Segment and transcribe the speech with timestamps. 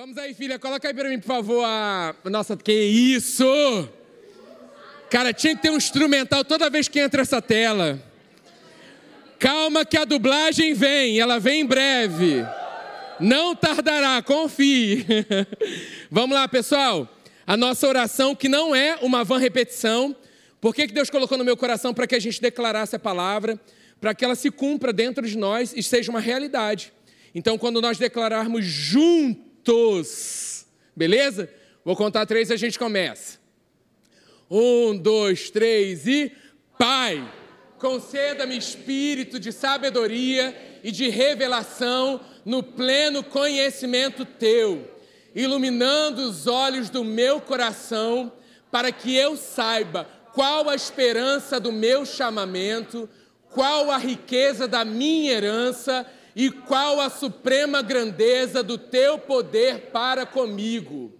[0.00, 2.14] Vamos aí, filha, coloca aí pra mim, por favor, a.
[2.26, 3.88] Nossa, que isso!
[5.10, 8.00] Cara, tinha que ter um instrumental toda vez que entra essa tela.
[9.40, 12.46] Calma que a dublagem vem, ela vem em breve.
[13.18, 15.04] Não tardará, confie.
[16.08, 17.12] Vamos lá, pessoal.
[17.44, 20.14] A nossa oração, que não é uma vã repetição.
[20.60, 23.60] Por que Deus colocou no meu coração para que a gente declarasse a palavra?
[24.00, 26.92] Para que ela se cumpra dentro de nós e seja uma realidade.
[27.34, 29.47] Então, quando nós declararmos juntos,
[30.96, 31.48] beleza?
[31.84, 33.38] Vou contar três e a gente começa.
[34.50, 36.32] Um, dois, três e.
[36.78, 37.26] Pai,
[37.78, 44.88] conceda-me espírito de sabedoria e de revelação no pleno conhecimento teu,
[45.34, 48.32] iluminando os olhos do meu coração,
[48.70, 53.08] para que eu saiba qual a esperança do meu chamamento,
[53.50, 56.06] qual a riqueza da minha herança
[56.38, 61.12] e qual a suprema grandeza do teu poder para comigo.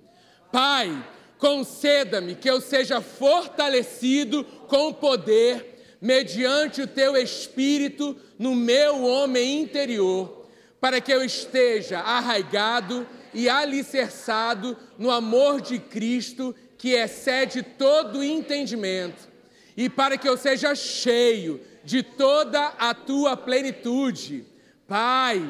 [0.52, 1.04] Pai,
[1.36, 10.46] conceda-me que eu seja fortalecido com poder mediante o teu espírito no meu homem interior,
[10.80, 13.04] para que eu esteja arraigado
[13.34, 19.28] e alicerçado no amor de Cristo que excede todo entendimento,
[19.76, 24.46] e para que eu seja cheio de toda a tua plenitude.
[24.88, 25.46] Pai,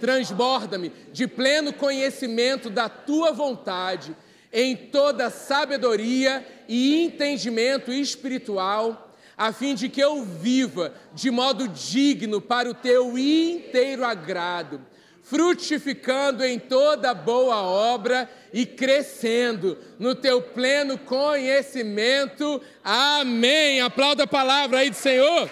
[0.00, 4.14] transborda-me de pleno conhecimento da tua vontade,
[4.52, 12.40] em toda sabedoria e entendimento espiritual, a fim de que eu viva de modo digno
[12.40, 14.80] para o teu inteiro agrado
[15.26, 22.62] frutificando em toda boa obra e crescendo no teu pleno conhecimento.
[22.84, 23.80] Amém.
[23.80, 25.50] Aplauda a palavra aí do Senhor.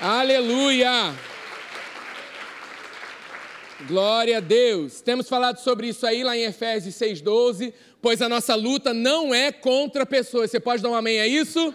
[0.00, 1.14] Aleluia.
[3.86, 5.00] Glória a Deus.
[5.00, 9.52] Temos falado sobre isso aí lá em Efésios 6:12, pois a nossa luta não é
[9.52, 10.50] contra pessoas.
[10.50, 11.74] Você pode dar um amém a isso?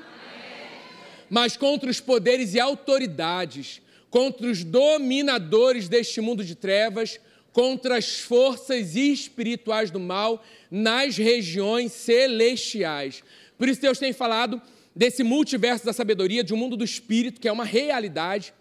[1.30, 3.82] Mas contra os poderes e autoridades
[4.12, 7.18] contra os dominadores deste mundo de trevas,
[7.54, 13.24] contra as forças espirituais do mal nas regiões celestiais.
[13.58, 14.62] Por isso Deus tem falado
[14.94, 18.54] desse multiverso da sabedoria, de um mundo do espírito, que é uma realidade.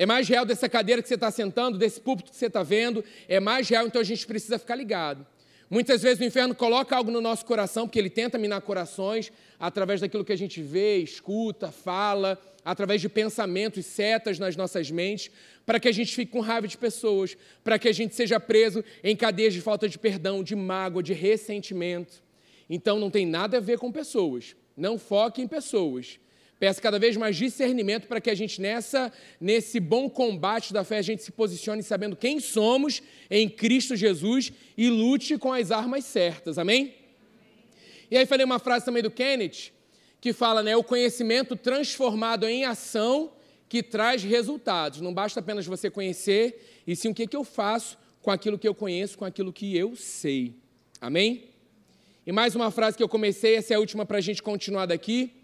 [0.00, 3.04] É mais real dessa cadeira que você está sentando, desse púlpito que você está vendo,
[3.28, 5.26] é mais real, então a gente precisa ficar ligado.
[5.68, 10.00] Muitas vezes o inferno coloca algo no nosso coração, porque ele tenta minar corações através
[10.00, 15.30] daquilo que a gente vê, escuta, fala, através de pensamentos, setas nas nossas mentes,
[15.66, 18.82] para que a gente fique com raiva de pessoas, para que a gente seja preso
[19.04, 22.22] em cadeias de falta de perdão, de mágoa, de ressentimento.
[22.70, 24.56] Então não tem nada a ver com pessoas.
[24.74, 26.18] Não foque em pessoas.
[26.60, 29.10] Peça cada vez mais discernimento para que a gente, nessa,
[29.40, 34.52] nesse bom combate da fé, a gente se posicione sabendo quem somos em Cristo Jesus
[34.76, 36.58] e lute com as armas certas.
[36.58, 36.94] Amém?
[38.10, 39.72] E aí falei uma frase também do Kenneth,
[40.20, 43.32] que fala, né, o conhecimento transformado em ação
[43.66, 45.00] que traz resultados.
[45.00, 48.68] Não basta apenas você conhecer, e sim o que, que eu faço com aquilo que
[48.68, 50.54] eu conheço, com aquilo que eu sei.
[51.00, 51.44] Amém?
[52.26, 54.84] E mais uma frase que eu comecei, essa é a última para a gente continuar
[54.84, 55.39] daqui.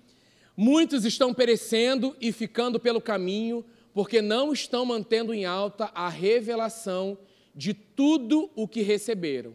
[0.56, 7.18] Muitos estão perecendo e ficando pelo caminho, porque não estão mantendo em alta a revelação
[7.54, 9.54] de tudo o que receberam.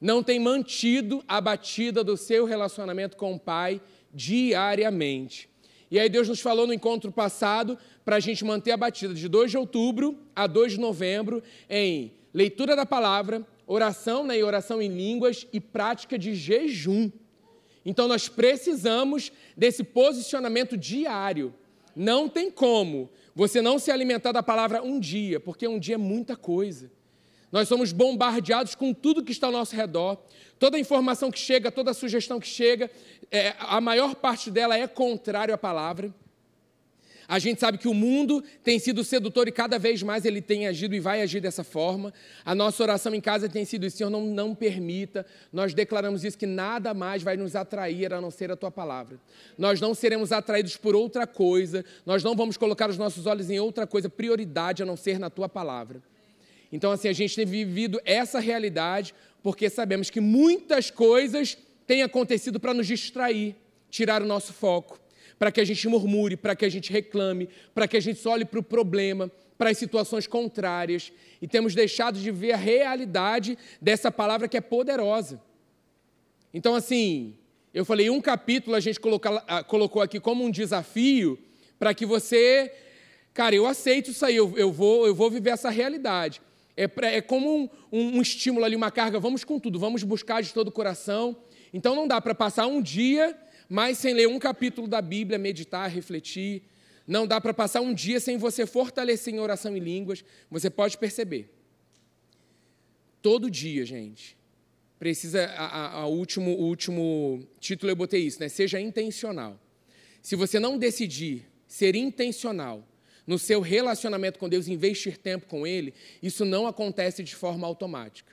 [0.00, 3.80] Não têm mantido a batida do seu relacionamento com o Pai
[4.12, 5.48] diariamente.
[5.90, 9.28] E aí Deus nos falou no encontro passado para a gente manter a batida de
[9.28, 14.80] 2 de outubro a 2 de novembro em leitura da palavra, oração né, e oração
[14.80, 17.10] em línguas e prática de jejum.
[17.84, 21.54] Então nós precisamos desse posicionamento diário.
[21.94, 25.98] Não tem como você não se alimentar da palavra um dia, porque um dia é
[25.98, 26.90] muita coisa.
[27.50, 30.18] Nós somos bombardeados com tudo que está ao nosso redor.
[30.58, 32.90] Toda informação que chega, toda sugestão que chega,
[33.30, 36.14] é, a maior parte dela é contrário à palavra.
[37.32, 40.66] A gente sabe que o mundo tem sido sedutor e cada vez mais ele tem
[40.66, 42.12] agido e vai agir dessa forma.
[42.44, 45.24] A nossa oração em casa tem sido: Senhor, não, não permita.
[45.50, 49.18] Nós declaramos isso, que nada mais vai nos atrair a não ser a tua palavra.
[49.56, 53.58] Nós não seremos atraídos por outra coisa, nós não vamos colocar os nossos olhos em
[53.58, 56.02] outra coisa, prioridade a não ser na tua palavra.
[56.70, 61.56] Então, assim, a gente tem vivido essa realidade porque sabemos que muitas coisas
[61.86, 63.56] têm acontecido para nos distrair,
[63.88, 65.00] tirar o nosso foco,
[65.42, 68.44] para que a gente murmure, para que a gente reclame, para que a gente olhe
[68.44, 69.28] para o problema,
[69.58, 74.60] para as situações contrárias e temos deixado de ver a realidade dessa palavra que é
[74.60, 75.42] poderosa.
[76.54, 77.34] Então, assim,
[77.74, 79.00] eu falei, um capítulo a gente
[79.48, 81.36] ah, colocou aqui como um desafio
[81.76, 82.72] para que você,
[83.34, 86.40] cara, eu aceito isso aí, eu, eu, vou, eu vou viver essa realidade.
[86.76, 89.18] É, é como um, um, um estímulo ali, uma carga.
[89.18, 91.36] Vamos com tudo, vamos buscar de todo o coração.
[91.74, 93.36] Então não dá para passar um dia
[93.68, 96.62] mais sem ler um capítulo da Bíblia, meditar, refletir.
[97.06, 100.24] Não dá para passar um dia sem você fortalecer em oração em línguas.
[100.50, 101.52] Você pode perceber.
[103.20, 104.36] Todo dia, gente.
[104.98, 105.46] Precisa.
[105.46, 108.48] A, a, a último, o último título eu botei isso, né?
[108.48, 109.60] Seja intencional.
[110.20, 112.86] Se você não decidir ser intencional
[113.26, 118.32] no seu relacionamento com Deus, investir tempo com Ele, isso não acontece de forma automática.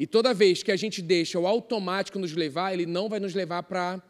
[0.00, 3.34] E toda vez que a gente deixa o automático nos levar, ele não vai nos
[3.34, 4.02] levar para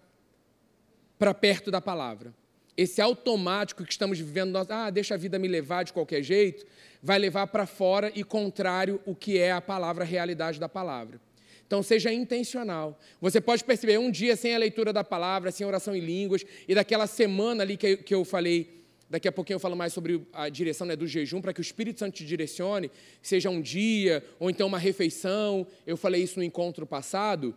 [1.34, 2.34] perto da palavra.
[2.76, 6.64] Esse automático que estamos vivendo, nós, ah, deixa a vida me levar de qualquer jeito,
[7.02, 11.20] vai levar para fora e contrário o que é a palavra, a realidade da palavra.
[11.66, 12.98] Então, seja intencional.
[13.20, 16.74] Você pode perceber um dia sem a leitura da palavra, sem oração em línguas, e
[16.74, 18.80] daquela semana ali que, que eu falei
[19.10, 21.62] Daqui a pouquinho eu falo mais sobre a direção né, do jejum, para que o
[21.62, 22.88] Espírito Santo te direcione,
[23.20, 25.66] seja um dia ou então uma refeição.
[25.84, 27.52] Eu falei isso no encontro passado.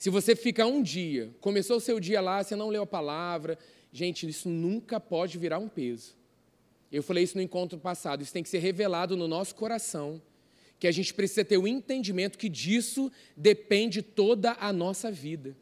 [0.00, 3.58] Se você ficar um dia, começou o seu dia lá, você não leu a palavra,
[3.92, 6.16] gente, isso nunca pode virar um peso.
[6.90, 10.18] Eu falei isso no encontro passado, isso tem que ser revelado no nosso coração,
[10.78, 15.54] que a gente precisa ter o entendimento que disso depende toda a nossa vida.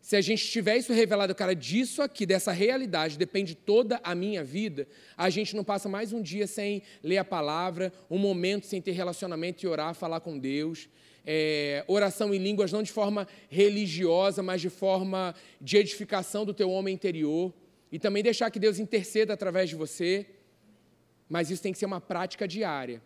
[0.00, 4.42] Se a gente tiver isso revelado, cara, disso aqui, dessa realidade, depende toda a minha
[4.42, 8.82] vida, a gente não passa mais um dia sem ler a palavra, um momento sem
[8.82, 10.88] ter relacionamento e orar, falar com Deus.
[11.30, 16.70] É, oração em línguas, não de forma religiosa, mas de forma de edificação do teu
[16.70, 17.52] homem interior.
[17.92, 20.26] E também deixar que Deus interceda através de você.
[21.28, 23.02] Mas isso tem que ser uma prática diária.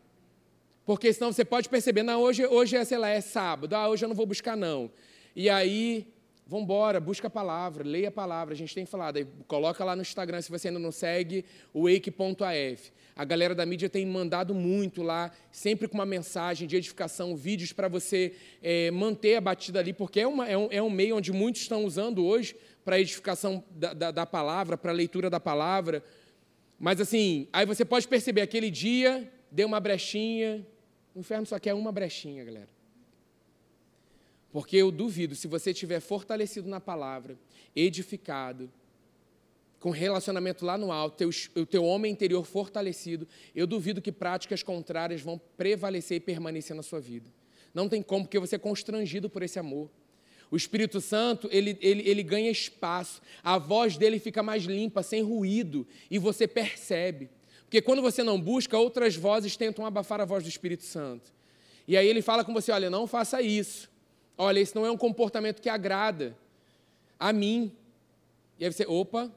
[0.87, 4.05] Porque senão você pode perceber, não, hoje, hoje é, sei lá, é sábado, ah, hoje
[4.05, 4.89] eu não vou buscar, não.
[5.35, 6.07] E aí
[6.53, 8.53] Vamos embora, busca a palavra, leia a palavra.
[8.53, 11.85] A gente tem falado, aí, coloca lá no Instagram se você ainda não segue, o
[11.85, 12.93] wake.af.
[13.17, 17.73] A galera da mídia tem mandado muito lá, sempre com uma mensagem de edificação, vídeos
[17.73, 21.17] para você é, manter a batida ali, porque é, uma, é, um, é um meio
[21.17, 26.05] onde muitos estão usando hoje para edificação da, da, da palavra, para leitura da palavra.
[26.79, 30.67] Mas assim, aí você pode perceber, aquele dia deu uma brechinha,
[31.15, 32.82] o inferno só quer uma brechinha, galera.
[34.53, 37.39] Porque eu duvido, se você estiver fortalecido na palavra,
[37.75, 38.71] edificado,
[39.81, 44.63] com relacionamento lá no alto, teu, o teu homem interior fortalecido, eu duvido que práticas
[44.63, 47.29] contrárias vão prevalecer e permanecer na sua vida.
[47.75, 49.91] Não tem como, porque você é constrangido por esse amor.
[50.51, 55.23] O Espírito Santo, ele, ele, ele ganha espaço, a voz dele fica mais limpa, sem
[55.23, 57.31] ruído, e você percebe.
[57.65, 61.33] Porque quando você não busca, outras vozes tentam abafar a voz do Espírito Santo.
[61.89, 63.91] E aí ele fala com você: olha, não faça isso.
[64.37, 66.37] Olha, esse não é um comportamento que agrada
[67.19, 67.73] a mim.
[68.59, 69.31] E aí você, opa,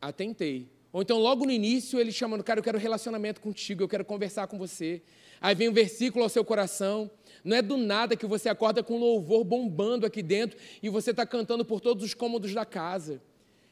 [0.00, 0.68] atentei.
[0.92, 4.46] Ou então, logo no início, ele chamando, cara, eu quero relacionamento contigo, eu quero conversar
[4.46, 5.02] com você.
[5.40, 7.10] Aí vem um versículo ao seu coração.
[7.44, 11.26] Não é do nada que você acorda com louvor bombando aqui dentro e você está
[11.26, 13.20] cantando por todos os cômodos da casa.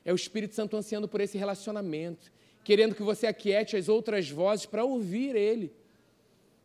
[0.04, 2.30] É o Espírito Santo ansiando por esse relacionamento,
[2.62, 5.72] querendo que você aquiete as outras vozes para ouvir Ele,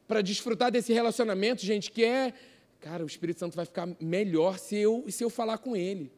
[0.07, 2.33] para desfrutar desse relacionamento, gente, que é
[2.79, 6.11] Cara, o Espírito Santo vai ficar melhor se eu, se eu falar com ele.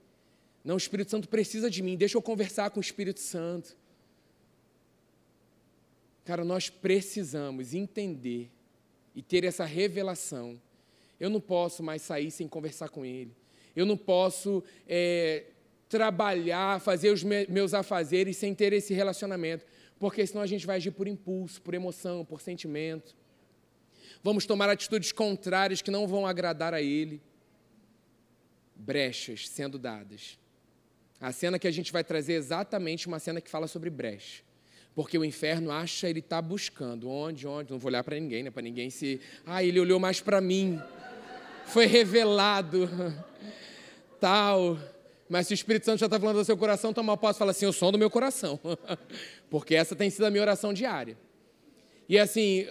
[0.64, 3.76] Não, o Espírito Santo precisa de mim, deixa eu conversar com o Espírito Santo.
[6.24, 8.52] Cara, nós precisamos entender
[9.16, 10.62] e ter essa revelação.
[11.20, 13.36] Eu não posso mais sair sem conversar com Ele.
[13.76, 15.46] Eu não posso é,
[15.90, 19.66] trabalhar, fazer os meus afazeres sem ter esse relacionamento,
[20.00, 23.16] porque senão a gente vai agir por impulso, por emoção, por sentimento
[24.24, 27.22] vamos tomar atitudes contrárias que não vão agradar a Ele.
[28.76, 30.40] Brechas sendo dadas.
[31.20, 34.42] A cena que a gente vai trazer é exatamente uma cena que fala sobre brecha.
[34.94, 37.10] Porque o inferno acha ele está buscando.
[37.10, 37.72] Onde, onde?
[37.72, 38.52] Não vou olhar para ninguém, né?
[38.52, 39.22] Para ninguém se.
[39.46, 40.82] Ah, ele olhou mais para mim.
[41.66, 42.90] Foi revelado.
[44.20, 44.78] Tal.
[45.30, 47.66] Mas se o Espírito Santo já está falando do seu coração, toma posso falar assim:
[47.66, 48.60] eu som do meu coração.
[49.50, 51.18] Porque essa tem sido a minha oração diária.
[52.10, 52.68] E assim,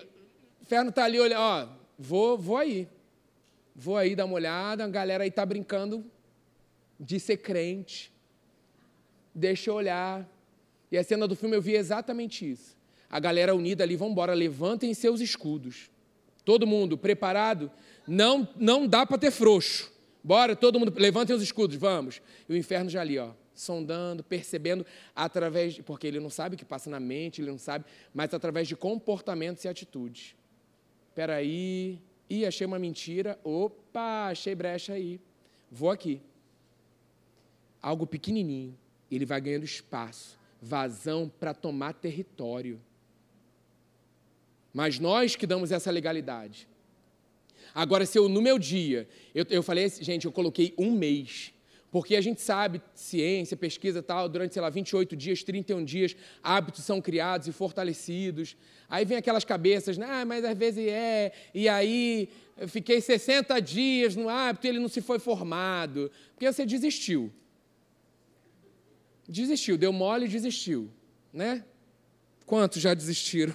[0.71, 2.87] inferno está ali olhando, ó, vou, vou aí.
[3.75, 6.05] Vou aí dar uma olhada, a galera aí está brincando
[6.99, 8.13] de ser crente.
[9.35, 10.29] Deixa eu olhar.
[10.93, 12.77] E a cena do filme eu vi exatamente isso.
[13.11, 15.91] A galera unida ali, vamos embora, levantem seus escudos.
[16.45, 17.69] Todo mundo preparado?
[18.07, 19.93] Não, não dá para ter frouxo.
[20.23, 22.23] Bora, todo mundo, levantem os escudos, vamos.
[22.49, 24.87] E o inferno já ali, ó, sondando, percebendo
[25.17, 27.85] através, de, porque ele não sabe o que passa na mente, ele não sabe,
[28.15, 30.37] mas através de comportamentos e atitudes
[31.11, 31.99] espera aí,
[32.29, 35.21] ih, achei uma mentira, opa, achei brecha aí,
[35.71, 36.23] vou aqui.
[37.83, 38.79] Algo pequenininho,
[39.11, 42.81] ele vai ganhando espaço, vazão para tomar território.
[44.73, 46.69] Mas nós que damos essa legalidade.
[47.75, 51.53] Agora, se eu, no meu dia, eu, eu falei, gente, eu coloquei um mês.
[51.91, 56.85] Porque a gente sabe, ciência, pesquisa tal, durante, sei lá, 28 dias, 31 dias, hábitos
[56.85, 58.57] são criados e fortalecidos.
[58.89, 60.07] Aí vem aquelas cabeças, né?
[60.09, 62.29] ah, mas às vezes é, e aí
[62.69, 66.13] fiquei 60 dias no hábito e ele não se foi formado.
[66.35, 67.33] Porque você desistiu.
[69.29, 70.91] Desistiu, deu mole e desistiu,
[71.33, 71.65] né?
[72.47, 73.55] Quantos já desistiram?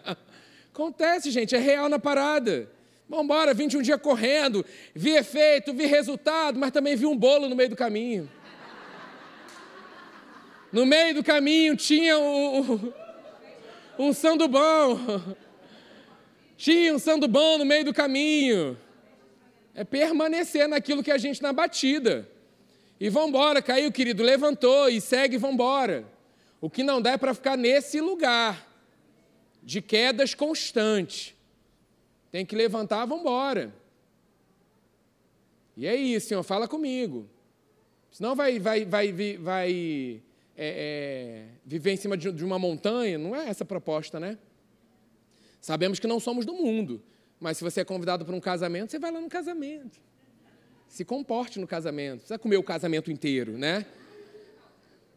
[0.72, 2.70] Acontece, gente, é real na parada.
[3.12, 4.64] Vamos embora, 21 dias correndo,
[4.94, 8.26] vi efeito, vi resultado, mas também vi um bolo no meio do caminho.
[10.72, 12.90] No meio do caminho tinha um,
[13.98, 15.36] um sandubão.
[16.56, 18.78] Tinha um sandubão no meio do caminho.
[19.74, 22.26] É permanecer naquilo que a gente na batida.
[22.98, 26.06] E vambora, caiu, querido, levantou e segue, vambora.
[26.62, 28.66] O que não dá é para ficar nesse lugar
[29.62, 31.34] de quedas constantes.
[32.32, 33.72] Tem que levantar, vamos embora.
[35.76, 37.28] E é isso, Senhor, fala comigo.
[38.10, 40.22] Senão vai, vai, vai, vai
[40.56, 43.18] é, é, viver em cima de, uma montanha.
[43.18, 44.38] Não é essa a proposta, né?
[45.60, 47.02] Sabemos que não somos do mundo.
[47.38, 50.00] Mas se você é convidado para um casamento, você vai lá no casamento.
[50.88, 52.20] Se comporte no casamento.
[52.20, 53.84] Precisa comer o casamento inteiro, né?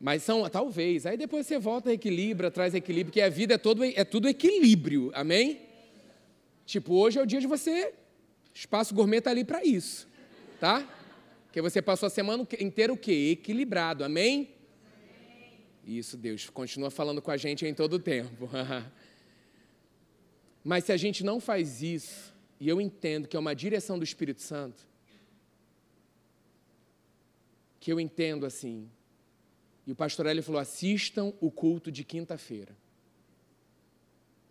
[0.01, 1.05] Mas são, talvez.
[1.05, 5.12] Aí depois você volta, equilibra, traz equilíbrio, porque a vida é, todo, é tudo equilíbrio.
[5.13, 5.64] Amém?
[6.65, 7.93] Tipo, hoje é o dia de você.
[8.53, 10.07] Espaço gourmet está ali para isso,
[10.60, 10.88] tá?
[11.45, 13.31] Porque você passou a semana inteira o quê?
[13.34, 14.50] Equilibrado, amém?
[14.84, 15.51] amém?
[15.86, 18.50] Isso, Deus continua falando com a gente em todo o tempo.
[20.63, 24.03] Mas se a gente não faz isso, e eu entendo que é uma direção do
[24.03, 24.84] Espírito Santo,
[27.79, 28.89] que eu entendo assim,
[29.86, 32.75] e o pastor Eli falou: assistam o culto de quinta-feira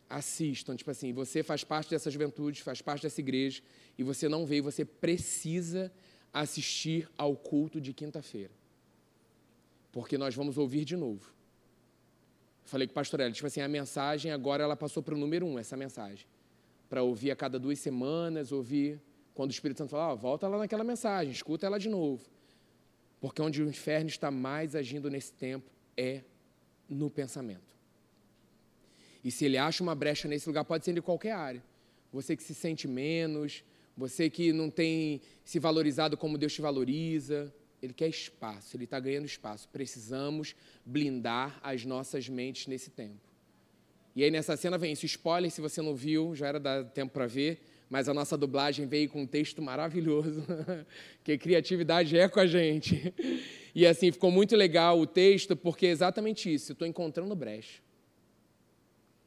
[0.08, 0.76] assistam.
[0.76, 3.62] Tipo assim, você faz parte dessa juventude, faz parte dessa igreja,
[3.98, 5.92] e você não veio, você precisa
[6.32, 8.52] assistir ao culto de quinta-feira.
[9.92, 11.32] Porque nós vamos ouvir de novo.
[12.64, 15.46] Falei com o pastor Hélio, tipo assim, a mensagem agora ela passou para o número
[15.46, 16.26] um, essa mensagem.
[16.88, 19.00] Para ouvir a cada duas semanas, ouvir
[19.34, 22.24] quando o Espírito Santo fala, volta lá naquela mensagem, escuta ela de novo.
[23.20, 26.22] Porque onde o inferno está mais agindo nesse tempo é
[26.88, 27.73] no pensamento.
[29.24, 31.64] E se ele acha uma brecha nesse lugar, pode ser de qualquer área.
[32.12, 33.64] Você que se sente menos,
[33.96, 39.00] você que não tem se valorizado como Deus te valoriza, ele quer espaço, ele está
[39.00, 39.68] ganhando espaço.
[39.70, 40.54] Precisamos
[40.84, 43.20] blindar as nossas mentes nesse tempo.
[44.14, 47.12] E aí nessa cena vem isso, spoiler, se você não viu, já era dar tempo
[47.12, 50.44] para ver, mas a nossa dublagem veio com um texto maravilhoso,
[51.24, 53.12] que criatividade é com a gente.
[53.74, 57.83] E assim, ficou muito legal o texto, porque é exatamente isso, eu estou encontrando brecha.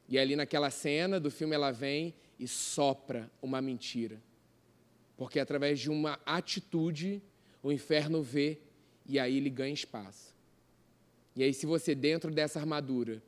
[0.08, 4.22] E ali naquela cena do filme ela vem e sopra uma mentira.
[5.18, 7.22] Porque através de uma atitude
[7.62, 8.60] o inferno vê
[9.06, 10.36] e aí ele ganha espaço.
[11.36, 13.22] E aí se você dentro dessa armadura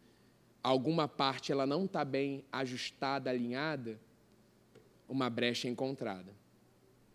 [0.63, 3.99] alguma parte ela não está bem ajustada, alinhada,
[5.07, 6.33] uma brecha é encontrada.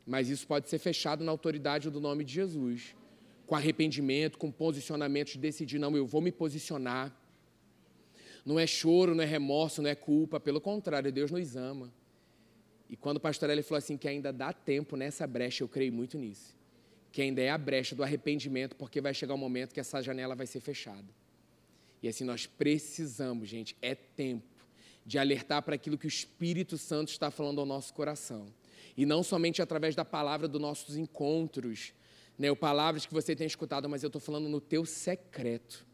[0.07, 2.95] Mas isso pode ser fechado na autoridade do nome de Jesus,
[3.47, 7.15] com arrependimento, com posicionamento de decidir, não, eu vou me posicionar,
[8.45, 11.93] não é choro, não é remorso, não é culpa, pelo contrário, Deus nos ama.
[12.89, 16.19] E quando o pastor falou assim que ainda dá tempo nessa brecha, eu creio muito
[16.19, 16.55] nisso.
[17.11, 20.35] Que ainda é a brecha do arrependimento, porque vai chegar um momento que essa janela
[20.35, 21.09] vai ser fechada.
[22.03, 24.45] E assim nós precisamos, gente, é tempo
[25.07, 28.47] de alertar para aquilo que o Espírito Santo está falando ao nosso coração.
[28.97, 31.95] E não somente através da palavra dos nossos encontros,
[32.39, 35.87] né, o palavras que você tem escutado, mas eu estou falando no teu secreto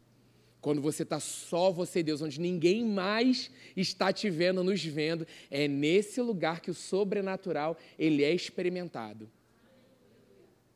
[0.61, 5.25] quando você está só você e Deus, onde ninguém mais está te vendo, nos vendo,
[5.49, 9.29] é nesse lugar que o sobrenatural ele é experimentado.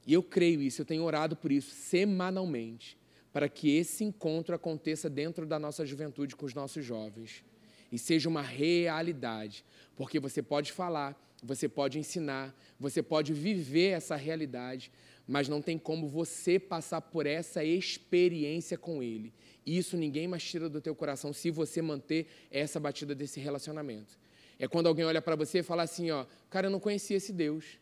[0.07, 2.97] E eu creio isso, eu tenho orado por isso semanalmente,
[3.31, 7.43] para que esse encontro aconteça dentro da nossa juventude com os nossos jovens
[7.91, 9.63] e seja uma realidade,
[9.95, 14.91] porque você pode falar, você pode ensinar, você pode viver essa realidade,
[15.27, 19.33] mas não tem como você passar por essa experiência com ele.
[19.65, 24.17] Isso ninguém mais tira do teu coração se você manter essa batida desse relacionamento.
[24.59, 27.33] É quando alguém olha para você e fala assim, ó, cara, eu não conhecia esse
[27.33, 27.79] Deus.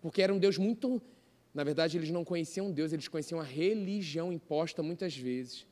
[0.00, 1.00] Porque era um Deus muito,
[1.52, 5.66] na verdade, eles não conheciam Deus, eles conheciam a religião imposta muitas vezes.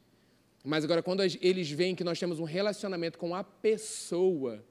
[0.64, 4.64] Mas agora quando eles veem que nós temos um relacionamento com a pessoa,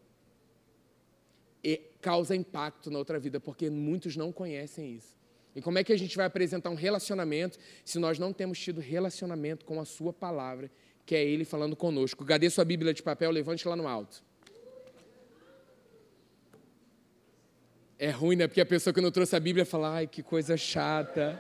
[2.06, 5.18] causa impacto na outra vida, porque muitos não conhecem isso.
[5.56, 8.82] E como é que a gente vai apresentar um relacionamento se nós não temos tido
[8.82, 10.70] relacionamento com a Sua palavra,
[11.06, 12.26] que é Ele falando conosco?
[12.26, 13.32] Cadê sua Bíblia de papel?
[13.32, 14.22] Levante lá no alto.
[17.98, 18.48] É ruim, né?
[18.48, 21.40] Porque a pessoa que não trouxe a Bíblia fala, ai, que coisa chata.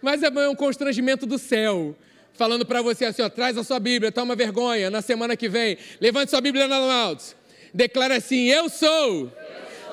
[0.00, 1.94] Mas é um constrangimento do céu.
[2.32, 5.76] Falando para você assim, ó, traz a sua Bíblia, toma vergonha, na semana que vem,
[6.00, 7.36] levante sua Bíblia na alto.
[7.74, 9.30] Declara assim: Eu sou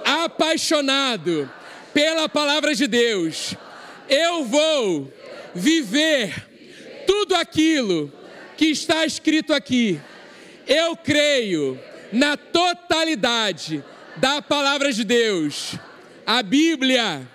[0.06, 1.52] apaixonado
[1.96, 3.56] pela palavra de Deus.
[4.10, 5.10] Eu vou
[5.56, 6.46] viver
[7.08, 8.12] tudo aquilo
[8.58, 10.02] que está escrito aqui.
[10.68, 11.80] Eu creio
[12.12, 13.82] na totalidade
[14.18, 15.76] da palavra de Deus.
[16.28, 17.26] A Bíblia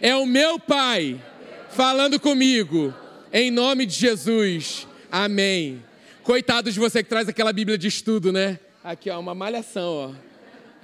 [0.00, 1.20] é o meu Pai
[1.68, 2.94] falando comigo,
[3.30, 4.88] em nome de Jesus.
[5.12, 5.84] Amém.
[6.22, 8.58] Coitado de você que traz aquela Bíblia de estudo, né?
[8.82, 10.25] Aqui, ó, uma malhação, ó.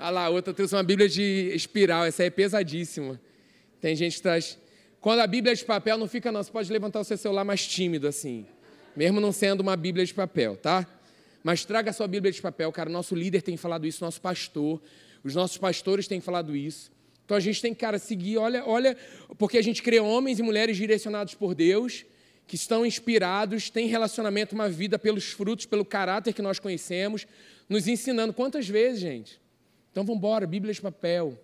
[0.02, 3.21] Olha lá, outra trouxe uma Bíblia de espiral, essa aí é pesadíssima.
[3.80, 4.59] Tem gente que traz.
[5.00, 6.42] Quando a Bíblia é de papel, não fica, não.
[6.42, 8.44] Você pode levantar o seu celular mais tímido, assim.
[8.97, 10.85] Mesmo não sendo uma Bíblia de papel, tá?
[11.44, 12.90] Mas traga a sua Bíblia de papel, cara.
[12.90, 14.82] Nosso líder tem falado isso, nosso pastor.
[15.23, 16.90] Os nossos pastores têm falado isso.
[17.25, 18.97] Então a gente tem que, cara, seguir, olha, olha,
[19.38, 22.04] porque a gente crê homens e mulheres direcionados por Deus,
[22.49, 27.25] que estão inspirados, têm relacionamento, uma vida pelos frutos, pelo caráter que nós conhecemos,
[27.68, 28.32] nos ensinando.
[28.32, 29.41] Quantas vezes, gente?
[29.92, 31.38] Então vamos embora, Bíblia de papel.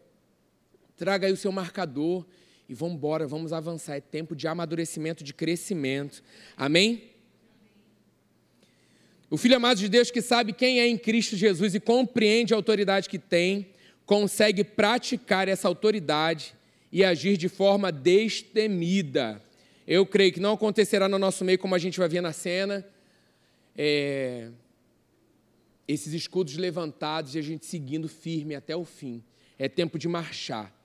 [0.96, 2.26] Traga aí o seu marcador
[2.66, 3.96] e vamos embora, vamos avançar.
[3.96, 6.22] É tempo de amadurecimento, de crescimento.
[6.56, 7.10] Amém?
[9.28, 12.56] O filho amado de Deus que sabe quem é em Cristo Jesus e compreende a
[12.56, 13.68] autoridade que tem,
[14.06, 16.54] consegue praticar essa autoridade
[16.90, 19.42] e agir de forma destemida.
[19.86, 22.82] Eu creio que não acontecerá no nosso meio como a gente vai ver na cena.
[23.76, 24.48] É,
[25.88, 29.24] esses escudos levantados e a gente seguindo firme até o fim.
[29.58, 30.76] É tempo de marchar.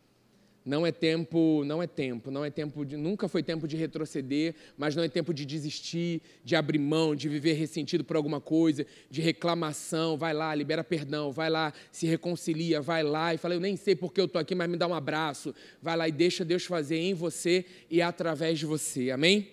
[0.66, 4.56] Não é tempo, não é tempo, não é tempo de, nunca foi tempo de retroceder,
[4.78, 8.86] mas não é tempo de desistir, de abrir mão, de viver ressentido por alguma coisa,
[9.10, 10.16] de reclamação.
[10.16, 13.94] Vai lá, libera perdão, vai lá, se reconcilia, vai lá e fala: Eu nem sei
[13.94, 15.54] porque eu estou aqui, mas me dá um abraço.
[15.82, 19.12] Vai lá e deixa Deus fazer em você e através de você.
[19.12, 19.50] Amém?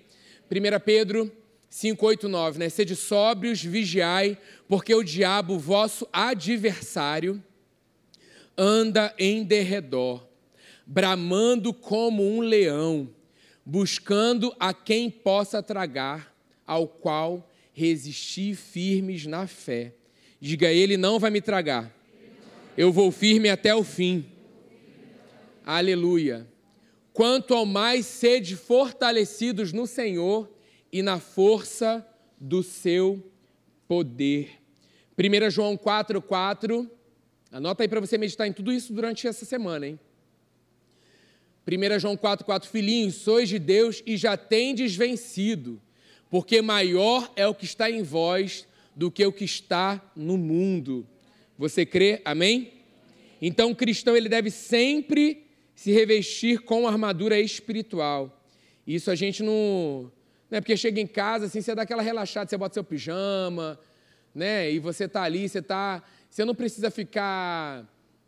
[0.49, 1.40] 1 Pedro
[1.71, 2.69] 5, 8, 9, né?
[2.69, 4.37] Sede sóbrios, vigiai,
[4.69, 7.43] porque o diabo, vosso adversário,
[8.59, 10.29] anda em derredor
[10.91, 13.09] bramando como um leão,
[13.65, 16.35] buscando a quem possa tragar,
[16.67, 19.95] ao qual resistir firmes na fé.
[20.41, 21.95] Diga, ele não vai me tragar.
[22.77, 24.27] Eu vou firme até o fim.
[25.65, 26.45] Aleluia.
[27.13, 30.51] Quanto ao mais sede fortalecidos no Senhor
[30.93, 32.07] e na força
[32.39, 33.23] do seu
[33.87, 34.51] poder.
[35.19, 36.89] 1 João 4,4.
[37.53, 40.01] Anota aí para você meditar em tudo isso durante essa semana, hein?
[41.67, 45.81] 1 João 4,4: Filhinhos, sois de Deus e já tendes vencido,
[46.31, 51.07] porque maior é o que está em vós do que o que está no mundo.
[51.59, 52.23] Você crê?
[52.25, 52.73] Amém?
[53.41, 58.43] Então, o cristão ele deve sempre se revestir com armadura espiritual.
[58.87, 60.11] Isso a gente não.
[60.51, 63.79] Não é porque chega em casa, assim, você dá aquela relaxada, você bota seu pijama,
[64.35, 64.71] né?
[64.71, 66.03] E você está ali, você está.
[66.29, 67.85] Você não precisa ficar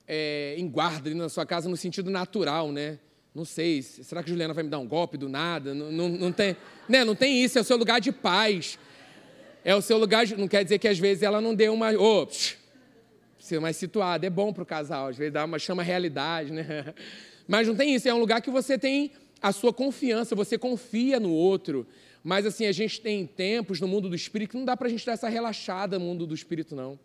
[0.07, 2.99] é, em guarda na sua casa no sentido natural, né?
[3.35, 5.75] Não sei, será que Juliana vai me dar um golpe do nada?
[5.75, 6.55] Não, não, não, tem,
[6.87, 7.03] né?
[7.03, 8.79] não tem isso, é o seu lugar de paz.
[9.65, 10.37] É o seu lugar de.
[10.37, 11.93] Não quer dizer que às vezes ela não dê uma.
[11.93, 12.27] Oh,
[13.39, 14.27] ser mais situada.
[14.27, 16.95] É bom para o casal, às vezes dá uma chama realidade, né?
[17.49, 21.19] Mas não tem isso, é um lugar que você tem a sua confiança, você confia
[21.19, 21.87] no outro.
[22.23, 24.91] Mas assim, a gente tem tempos no mundo do espírito que não dá para a
[24.91, 26.99] gente dar essa relaxada no mundo do espírito, não.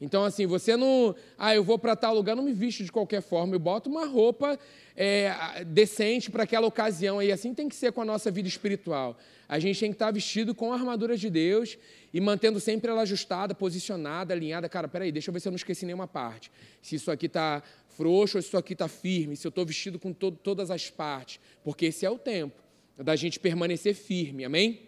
[0.00, 1.14] Então, assim, você não.
[1.36, 4.06] Ah, eu vou para tal lugar, não me visto de qualquer forma, eu boto uma
[4.06, 4.58] roupa
[4.96, 7.20] é, decente para aquela ocasião.
[7.20, 9.18] E assim tem que ser com a nossa vida espiritual.
[9.48, 11.76] A gente tem que estar vestido com a armadura de Deus
[12.14, 14.68] e mantendo sempre ela ajustada, posicionada, alinhada.
[14.68, 16.50] Cara, peraí, deixa eu ver se eu não esqueci nenhuma parte.
[16.80, 19.98] Se isso aqui está frouxo ou se isso aqui está firme, se eu estou vestido
[19.98, 21.40] com to todas as partes.
[21.64, 22.67] Porque esse é o tempo
[22.98, 24.80] da gente permanecer firme, amém?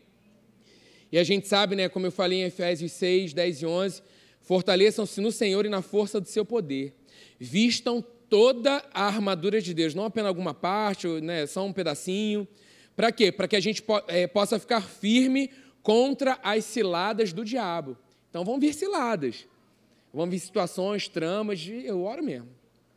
[1.12, 4.02] E a gente sabe, né, como eu falei em Efésios 6, 10 e 11
[4.40, 6.94] Fortaleçam-se no Senhor e na força do seu poder.
[7.38, 12.48] Vistam toda a armadura de Deus, não apenas alguma parte, né, só um pedacinho.
[12.96, 13.30] Para quê?
[13.30, 15.50] Para que a gente é, possa ficar firme
[15.82, 17.96] contra as ciladas do diabo.
[18.28, 19.46] Então vão vir ciladas,
[20.12, 22.48] vão vir situações, tramas, eu oro mesmo.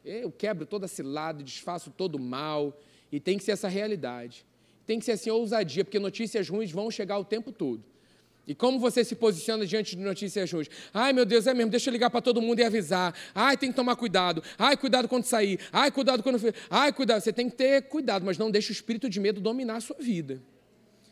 [0.04, 2.78] Eu quebro toda cilada, desfaço todo mal,
[3.12, 4.45] e tem que ser essa realidade.
[4.86, 7.84] Tem que ser assim ousadia, porque notícias ruins vão chegar o tempo todo.
[8.46, 10.69] E como você se posiciona diante de notícias ruins?
[10.93, 13.15] Ai, meu Deus, é mesmo, deixa eu ligar para todo mundo e avisar.
[13.34, 14.43] Ai, tem que tomar cuidado.
[14.58, 15.60] Ai, cuidado quando sair.
[15.72, 16.39] Ai, cuidado quando.
[16.69, 17.22] Ai, cuidado.
[17.22, 19.96] Você tem que ter cuidado, mas não deixe o espírito de medo dominar a sua
[19.98, 20.41] vida.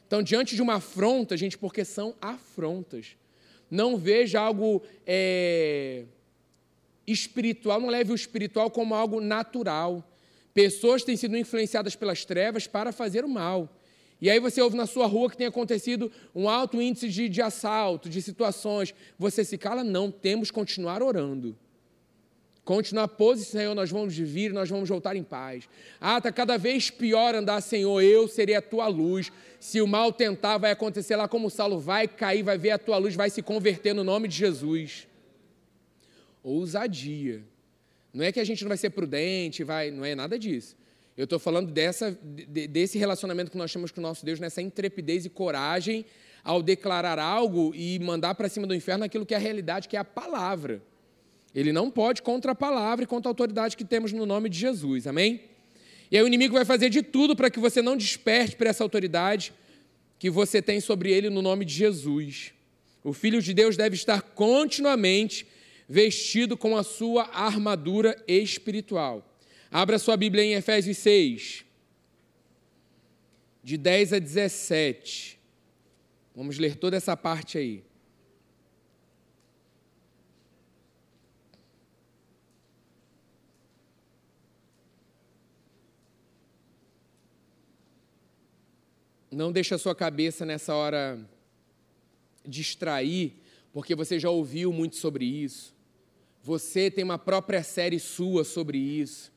[0.08, 3.16] Então, diante de uma afronta, gente, porque são afrontas.
[3.70, 6.04] Não veja algo é,
[7.08, 10.06] espiritual, não leve o espiritual como algo natural.
[10.54, 13.70] Pessoas têm sido influenciadas pelas trevas para fazer o mal.
[14.22, 17.42] E aí você ouve na sua rua que tem acontecido um alto índice de, de
[17.42, 18.94] assalto, de situações.
[19.18, 19.84] Você se cala?
[19.84, 21.58] Não, temos que continuar orando.
[22.64, 25.68] Continuar posicionado, Senhor, nós vamos vir, nós vamos voltar em paz.
[26.00, 29.32] Ah, está cada vez pior andar, Senhor, eu serei a tua luz.
[29.60, 32.78] Se o mal tentar, vai acontecer lá como o Saulo vai cair, vai ver a
[32.78, 35.08] tua luz, vai se converter no nome de Jesus.
[36.44, 37.44] Ousadia.
[38.14, 40.76] Não é que a gente não vai ser prudente, vai, não é nada disso.
[41.18, 42.18] Eu estou falando dessa,
[42.70, 46.06] desse relacionamento que nós temos com o nosso Deus, nessa intrepidez e coragem
[46.44, 49.96] ao declarar algo e mandar para cima do inferno aquilo que é a realidade, que
[49.96, 50.82] é a palavra.
[51.54, 54.58] Ele não pode contra a palavra e contra a autoridade que temos no nome de
[54.58, 55.42] Jesus, amém?
[56.10, 58.84] E aí o inimigo vai fazer de tudo para que você não desperte para essa
[58.84, 59.54] autoridade
[60.18, 62.54] que você tem sobre ele no nome de Jesus.
[63.04, 65.46] O Filho de Deus deve estar continuamente
[65.92, 69.38] vestido com a sua armadura espiritual.
[69.70, 71.66] Abra sua Bíblia em Efésios 6,
[73.62, 75.38] de 10 a 17.
[76.34, 77.84] Vamos ler toda essa parte aí.
[89.30, 91.20] Não deixe a sua cabeça nessa hora
[92.48, 93.34] distrair,
[93.74, 95.81] porque você já ouviu muito sobre isso.
[96.44, 99.32] Você tem uma própria série sua sobre isso.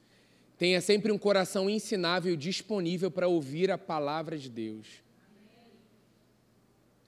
[0.56, 4.86] Tenha sempre um coração ensinável disponível para ouvir a palavra de Deus.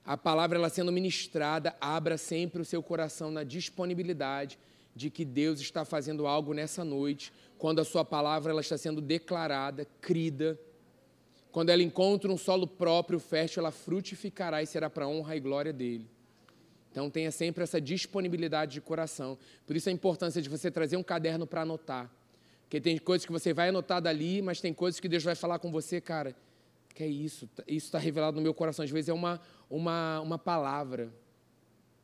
[0.05, 4.57] A palavra ela sendo ministrada, abra sempre o seu coração na disponibilidade
[4.95, 9.01] de que Deus está fazendo algo nessa noite, quando a sua palavra ela está sendo
[9.01, 10.59] declarada, crida.
[11.51, 15.73] Quando ela encontra um solo próprio, fértil, ela frutificará e será para honra e glória
[15.73, 16.07] dele.
[16.97, 19.37] Então tenha sempre essa disponibilidade de coração.
[19.65, 22.11] Por isso a importância de você trazer um caderno para anotar
[22.67, 25.57] porque tem coisas que você vai anotar dali, mas tem coisas que Deus vai falar
[25.57, 26.35] com você, cara.
[26.93, 27.49] Que é isso?
[27.65, 28.83] Isso está revelado no meu coração.
[28.83, 31.09] Às vezes é uma, uma, uma palavra.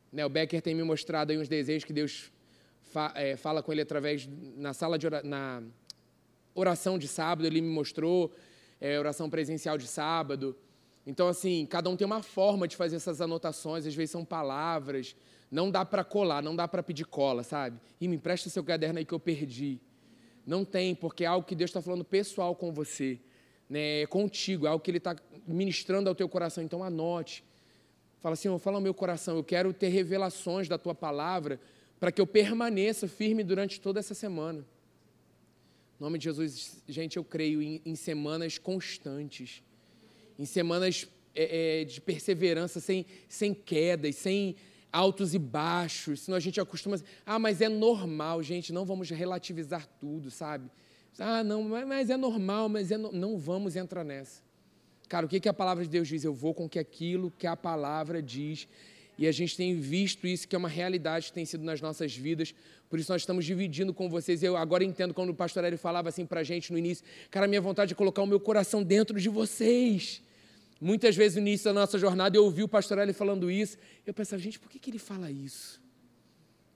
[0.09, 0.25] Né?
[0.25, 2.31] O Becker tem me mostrado aí uns desejos que Deus
[2.81, 4.25] fa, é, fala com ele através
[4.55, 5.63] na sala de oração, na
[6.55, 7.45] oração de sábado.
[7.45, 8.33] Ele me mostrou
[8.79, 10.55] é, oração presencial de sábado.
[11.05, 13.85] Então, assim, cada um tem uma forma de fazer essas anotações.
[13.85, 15.15] Às vezes são palavras.
[15.51, 17.79] Não dá para colar, não dá para pedir cola, sabe?
[17.99, 19.79] E me empresta seu caderno aí que eu perdi.
[20.45, 23.19] Não tem, porque é algo que Deus está falando pessoal com você,
[23.69, 24.01] né?
[24.01, 25.15] é contigo, é algo que Ele está
[25.47, 26.63] ministrando ao teu coração.
[26.63, 27.43] Então anote.
[28.19, 31.59] Fala assim, fala ao meu coração, eu quero ter revelações da tua palavra
[31.99, 34.65] para que eu permaneça firme durante toda essa semana.
[35.99, 39.61] Em nome de Jesus, gente, eu creio em, em semanas constantes,
[40.43, 44.55] em semanas é, é, de perseverança, sem, sem quedas, sem
[44.91, 46.97] altos e baixos, senão a gente acostuma.
[47.25, 50.69] Ah, mas é normal, gente, não vamos relativizar tudo, sabe?
[51.17, 53.11] Ah, não, mas é normal, mas é no...
[53.11, 54.41] não vamos entrar nessa.
[55.07, 56.23] Cara, o que, que a palavra de Deus diz?
[56.23, 58.67] Eu vou com que aquilo que a palavra diz.
[59.17, 62.15] E a gente tem visto isso, que é uma realidade que tem sido nas nossas
[62.15, 62.53] vidas.
[62.89, 64.41] Por isso nós estamos dividindo com vocês.
[64.41, 67.05] Eu agora entendo quando o pastor Hélio falava assim para a gente no início.
[67.29, 70.21] Cara, minha vontade é colocar o meu coração dentro de vocês.
[70.83, 74.13] Muitas vezes no início da nossa jornada eu ouvi o pastor Eli falando isso, eu
[74.13, 75.81] pensava, gente, por que, que ele fala isso?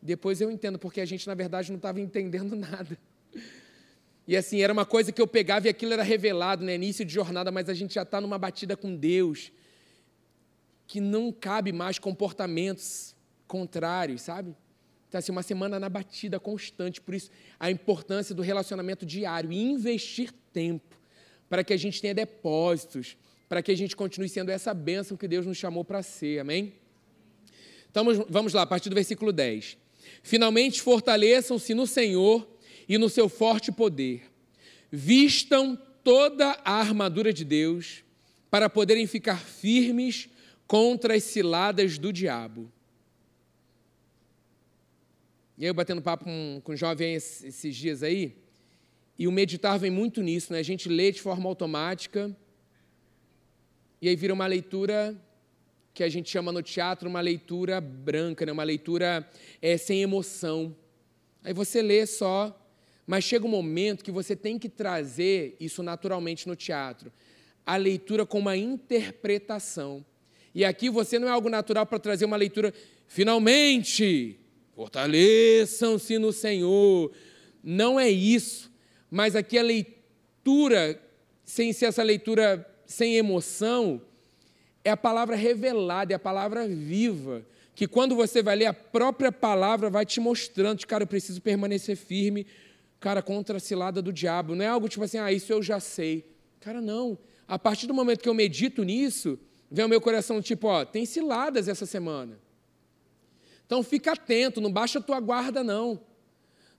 [0.01, 2.97] Depois eu entendo, porque a gente, na verdade, não estava entendendo nada.
[4.25, 6.75] E assim, era uma coisa que eu pegava e aquilo era revelado no né?
[6.75, 9.51] início de jornada, mas a gente já está numa batida com Deus,
[10.85, 13.13] que não cabe mais comportamentos
[13.45, 14.55] contrários, sabe?
[15.09, 19.61] Então, assim, uma semana na batida constante, por isso a importância do relacionamento diário e
[19.61, 20.97] investir tempo
[21.49, 23.17] para que a gente tenha depósitos,
[23.47, 26.73] para que a gente continue sendo essa bênção que Deus nos chamou para ser, amém?
[27.89, 29.77] Então vamos lá, a partir do versículo 10.
[30.21, 32.47] Finalmente fortaleçam-se no Senhor
[32.87, 34.23] e no seu forte poder.
[34.91, 38.03] Vistam toda a armadura de Deus
[38.49, 40.29] para poderem ficar firmes
[40.65, 42.71] contra as ciladas do diabo.
[45.57, 48.35] E aí, eu batendo papo com, com um jovem esses dias aí,
[49.17, 50.59] e o meditar vem muito nisso, né?
[50.59, 52.35] A gente lê de forma automática
[54.01, 55.15] e aí vira uma leitura
[55.93, 58.51] que a gente chama no teatro uma leitura branca, né?
[58.51, 59.27] uma leitura
[59.59, 60.75] é, sem emoção.
[61.43, 62.55] Aí você lê só,
[63.07, 67.11] mas chega um momento que você tem que trazer isso naturalmente no teatro.
[67.65, 70.05] A leitura com uma interpretação.
[70.53, 72.71] E aqui você não é algo natural para trazer uma leitura,
[73.07, 74.39] finalmente,
[74.75, 77.11] fortaleçam-se no Senhor.
[77.63, 78.71] Não é isso.
[79.09, 81.01] Mas aqui a leitura,
[81.43, 84.01] sem ser essa leitura sem emoção,
[84.83, 87.45] é a palavra revelada, é a palavra viva,
[87.75, 91.95] que quando você vai ler a própria palavra, vai te mostrando, cara, eu preciso permanecer
[91.95, 92.47] firme,
[92.99, 94.55] cara, contra a cilada do diabo.
[94.55, 96.25] Não é algo tipo assim, ah, isso eu já sei.
[96.59, 97.17] Cara, não.
[97.47, 99.37] A partir do momento que eu medito nisso,
[99.69, 102.39] vem o meu coração tipo, ó, tem ciladas essa semana.
[103.65, 106.01] Então fica atento, não baixa a tua guarda, não.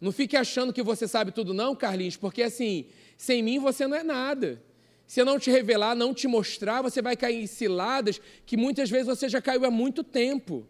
[0.00, 3.96] Não fique achando que você sabe tudo, não, Carlinhos, porque assim, sem mim você não
[3.96, 4.62] é nada.
[5.08, 8.90] Se eu não te revelar, não te mostrar, você vai cair em ciladas que muitas
[8.90, 10.66] vezes você já caiu há muito tempo.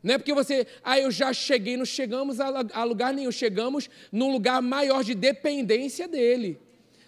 [0.00, 4.30] Não é porque você, ah, eu já cheguei, não chegamos a, lugar nenhum, chegamos num
[4.30, 6.60] lugar maior de dependência dele.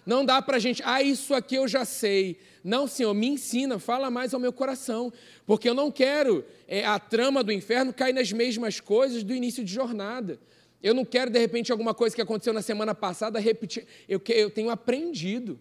[0.05, 2.37] Não dá para a gente, ah, isso aqui eu já sei.
[2.61, 5.13] Não, Senhor, me ensina, fala mais ao meu coração,
[5.45, 9.63] porque eu não quero é, a trama do inferno cair nas mesmas coisas do início
[9.63, 10.37] de jornada.
[10.83, 13.87] Eu não quero, de repente, alguma coisa que aconteceu na semana passada repetir.
[14.09, 15.57] Eu, eu tenho aprendido.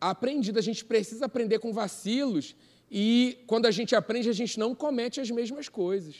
[0.00, 2.56] Aprendido, a gente precisa aprender com vacilos
[2.90, 6.16] e quando a gente aprende, a gente não comete as mesmas coisas.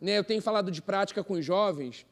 [0.00, 0.18] Né?
[0.18, 2.06] Eu tenho falado de prática com os jovens.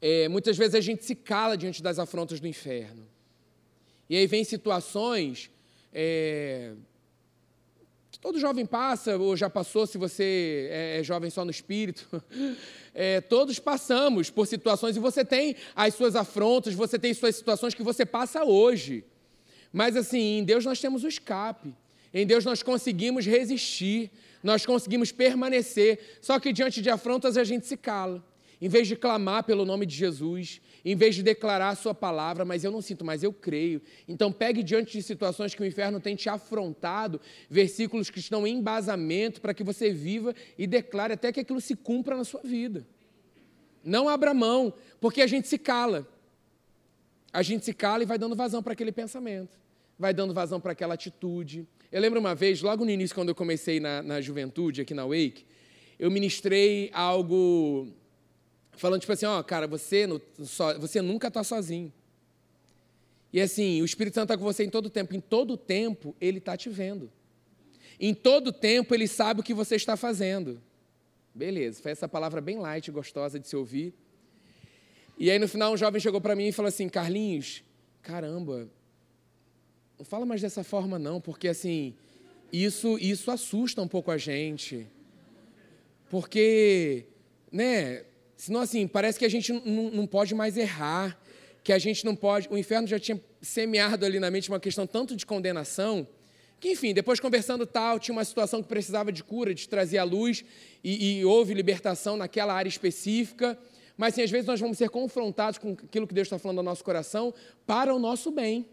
[0.00, 3.06] É, muitas vezes a gente se cala diante das afrontas do inferno.
[4.10, 5.50] E aí vem situações
[5.92, 6.72] é,
[8.10, 12.08] que todo jovem passa, ou já passou, se você é, é jovem só no espírito.
[13.00, 17.72] É, todos passamos por situações e você tem as suas afrontas, você tem suas situações
[17.72, 19.04] que você passa hoje.
[19.72, 21.74] Mas assim, em Deus nós temos o escape.
[22.12, 24.10] Em Deus nós conseguimos resistir,
[24.42, 28.24] nós conseguimos permanecer, só que diante de afrontas a gente se cala.
[28.60, 32.44] Em vez de clamar pelo nome de Jesus, em vez de declarar a sua palavra,
[32.44, 33.80] mas eu não sinto, mas eu creio.
[34.08, 38.56] Então pegue diante de situações que o inferno tem te afrontado, versículos que estão em
[38.56, 42.84] embasamento para que você viva e declare até que aquilo se cumpra na sua vida.
[43.84, 46.06] Não abra mão, porque a gente se cala.
[47.32, 49.58] A gente se cala e vai dando vazão para aquele pensamento,
[49.98, 53.34] vai dando vazão para aquela atitude, eu lembro uma vez, logo no início, quando eu
[53.34, 55.46] comecei na, na juventude, aqui na Wake,
[55.98, 57.88] eu ministrei algo
[58.72, 61.92] falando tipo assim, ó, oh, cara, você, no, so, você nunca está sozinho.
[63.32, 65.14] E assim, o Espírito Santo está com você em todo tempo.
[65.14, 67.10] Em todo tempo, ele está te vendo.
[67.98, 70.62] Em todo tempo, ele sabe o que você está fazendo.
[71.34, 73.94] Beleza, foi essa palavra bem light, gostosa de se ouvir.
[75.18, 77.64] E aí, no final, um jovem chegou para mim e falou assim: Carlinhos,
[78.02, 78.68] caramba,
[79.98, 81.92] não fala mais dessa forma não, porque assim,
[82.52, 84.86] isso isso assusta um pouco a gente.
[86.08, 87.04] Porque,
[87.50, 88.04] né,
[88.36, 91.20] senão assim, parece que a gente não, pode mais errar,
[91.64, 94.86] que a gente não pode, o inferno já tinha semeado ali na mente uma questão
[94.86, 96.06] tanto de condenação,
[96.60, 100.04] que enfim, depois conversando tal, tinha uma situação que precisava de cura, de trazer a
[100.04, 100.44] luz,
[100.82, 103.58] e, e houve libertação naquela área específica,
[103.98, 106.62] mas assim, às vezes nós vamos ser confrontados com aquilo que Deus está falando no
[106.62, 107.34] nosso coração
[107.66, 108.66] para o nosso bem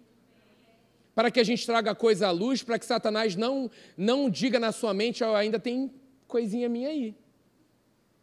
[1.15, 4.73] para que a gente traga coisa à luz, para que Satanás não, não diga na
[4.73, 5.89] sua mente, oh, ainda tem
[6.27, 7.15] coisinha minha aí.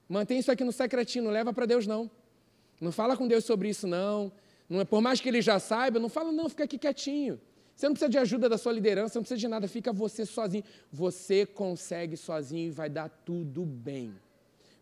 [0.07, 2.11] Mantém isso aqui no secretinho, não leva para Deus não.
[2.79, 4.31] Não fala com Deus sobre isso não.
[4.69, 7.41] não é, por mais que ele já saiba, não fala não, fica aqui quietinho.
[7.75, 10.63] Você não precisa de ajuda da sua liderança, não precisa de nada, fica você sozinho.
[10.93, 14.15] Você consegue sozinho e vai dar tudo bem.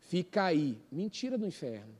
[0.00, 0.76] Fica aí.
[0.90, 1.99] Mentira do inferno.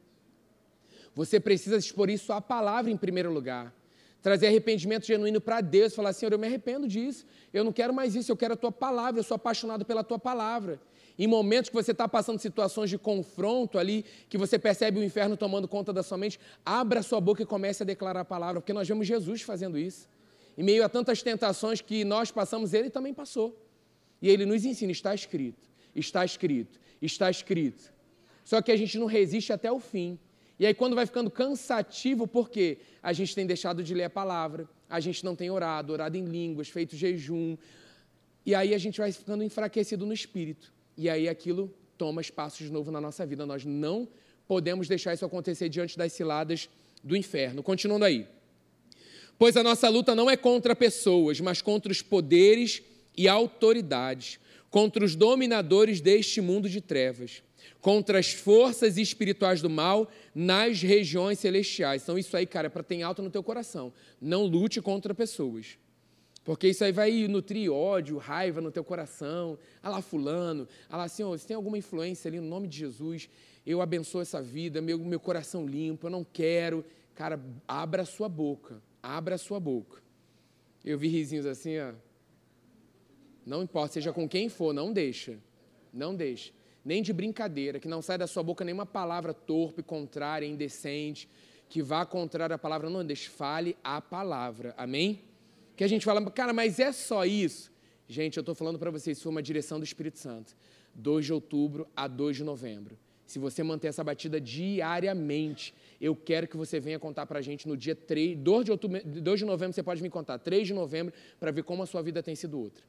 [1.15, 3.75] Você precisa expor isso à palavra em primeiro lugar
[4.23, 8.15] trazer arrependimento genuíno para Deus, falar: Senhor, eu me arrependo disso, eu não quero mais
[8.15, 10.81] isso, eu quero a tua palavra, eu sou apaixonado pela tua palavra.
[11.19, 15.37] Em momentos que você está passando situações de confronto ali, que você percebe o inferno
[15.37, 18.73] tomando conta da sua mente, abra sua boca e comece a declarar a palavra, porque
[18.73, 20.09] nós vemos Jesus fazendo isso.
[20.57, 23.57] Em meio a tantas tentações que nós passamos, ele também passou.
[24.23, 27.93] E ele nos ensina: está escrito, está escrito, está escrito.
[28.45, 30.19] Só que a gente não resiste até o fim.
[30.61, 32.81] E aí, quando vai ficando cansativo, por quê?
[33.03, 36.25] A gente tem deixado de ler a palavra, a gente não tem orado, orado em
[36.27, 37.57] línguas, feito jejum.
[38.45, 40.71] E aí a gente vai ficando enfraquecido no espírito.
[40.99, 43.47] E aí aquilo toma espaço de novo na nossa vida.
[43.47, 44.07] Nós não
[44.47, 46.69] podemos deixar isso acontecer diante das ciladas
[47.03, 47.63] do inferno.
[47.63, 48.27] Continuando aí.
[49.39, 52.83] Pois a nossa luta não é contra pessoas, mas contra os poderes
[53.17, 57.43] e autoridades, contra os dominadores deste mundo de trevas
[57.81, 62.03] contra as forças espirituais do mal nas regiões celestiais.
[62.03, 63.93] Então, isso aí, cara, é para ter alto no teu coração.
[64.21, 65.79] Não lute contra pessoas.
[66.45, 69.59] Porque isso aí vai nutrir ódio, raiva no teu coração.
[69.83, 70.67] Ah lá, fulano.
[70.89, 73.29] Ah lá, Senhor, se tem alguma influência ali no nome de Jesus,
[73.67, 76.85] eu abençoo essa vida, meu, meu coração limpo, eu não quero.
[77.15, 78.83] Cara, abra a sua boca.
[79.03, 80.03] Abra a sua boca.
[80.85, 81.93] Eu vi risinhos assim, ó.
[83.45, 85.39] Não importa, seja com quem for, não deixa.
[85.93, 86.53] Não deixa
[86.85, 91.29] nem de brincadeira, que não sai da sua boca nenhuma palavra torpe, contrária, indecente,
[91.69, 95.23] que vá contrária à palavra, não, deixe, fale a palavra, amém?
[95.77, 97.71] Que a gente fala, cara, mas é só isso?
[98.09, 100.57] Gente, eu estou falando para vocês, isso foi uma direção do Espírito Santo.
[100.95, 102.99] 2 de outubro a 2 de novembro.
[103.25, 107.69] Se você manter essa batida diariamente, eu quero que você venha contar para a gente
[107.69, 110.75] no dia 3, 2 de, outubro, 2 de novembro, você pode me contar, 3 de
[110.75, 112.83] novembro, para ver como a sua vida tem sido outra.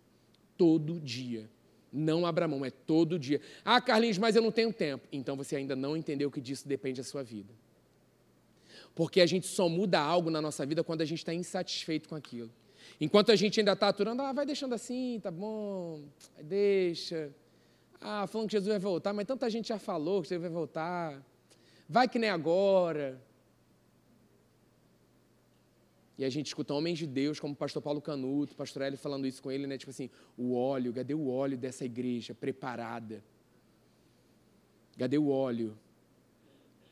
[0.58, 1.48] Todo dia.
[1.92, 3.42] Não abra mão, é todo dia.
[3.66, 5.08] Ah, Carlinhos, mas eu não tenho tempo.
[5.12, 7.54] Então você ainda não entendeu que disso depende a sua vida.
[8.96, 12.16] Porque a gente só muda algo na nossa vida quando a gente está insatisfeito com
[12.16, 12.52] aquilo.
[13.00, 16.04] Enquanto a gente ainda está aturando, ah, vai deixando assim, tá bom,
[16.42, 17.34] deixa.
[18.00, 21.22] Ah, falando que Jesus vai voltar, mas tanta gente já falou que Jesus vai voltar.
[21.88, 23.22] Vai que nem agora.
[26.18, 28.98] E a gente escuta homens de Deus, como o pastor Paulo Canuto, o pastor Hélio
[28.98, 29.78] falando isso com ele, né?
[29.78, 33.24] Tipo assim, o óleo, cadê o óleo dessa igreja preparada?
[34.98, 35.78] Cadê o óleo?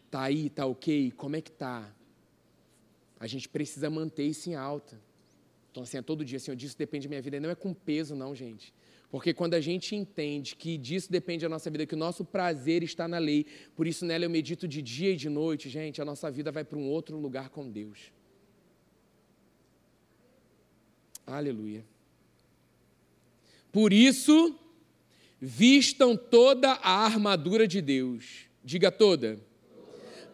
[0.09, 1.11] Tá aí, tá ok?
[1.11, 1.93] Como é que tá?
[3.19, 4.99] A gente precisa manter isso em alta.
[5.69, 7.37] Então, assim, é todo dia, assim, disso depende da minha vida.
[7.37, 8.73] E não é com peso, não, gente.
[9.11, 12.83] Porque quando a gente entende que disso depende a nossa vida, que o nosso prazer
[12.83, 16.05] está na lei, por isso nela eu medito de dia e de noite, gente, a
[16.05, 18.11] nossa vida vai para um outro lugar com Deus.
[21.29, 21.85] Aleluia.
[23.71, 24.57] Por isso,
[25.39, 28.45] vistam toda a armadura de Deus.
[28.63, 29.39] Diga toda.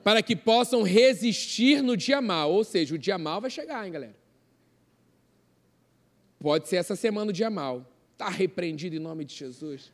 [0.04, 2.52] Para que possam resistir no dia mal.
[2.52, 4.16] Ou seja, o dia mal vai chegar, hein, galera?
[6.40, 7.92] Pode ser essa semana o dia mal.
[8.14, 9.92] Está repreendido em nome de Jesus.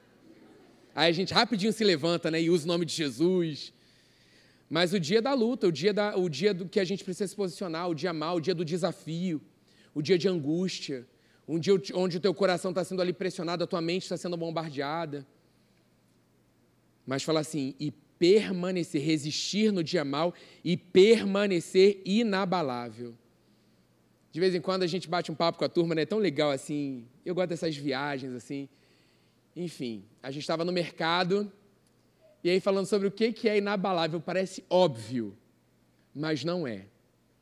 [0.94, 3.74] Aí a gente rapidinho se levanta né, e usa o nome de Jesus.
[4.70, 7.28] Mas o dia da luta, o dia, da, o dia do que a gente precisa
[7.28, 9.42] se posicionar, o dia mal, o dia do desafio,
[9.93, 11.08] o dia de angústia,
[11.47, 14.38] um dia onde o teu coração está sendo ali pressionado, a tua mente está sendo
[14.38, 15.25] bombardeada.
[17.06, 23.15] Mas fala assim, e permanecer, resistir no dia mal e permanecer inabalável.
[24.32, 26.04] De vez em quando a gente bate um papo com a turma, né?
[26.04, 27.06] É tão legal assim.
[27.25, 28.69] Eu gosto dessas viagens assim.
[29.56, 31.51] Enfim, a gente estava no mercado
[32.43, 35.36] e aí falando sobre o que é inabalável, parece óbvio,
[36.13, 36.86] mas não é.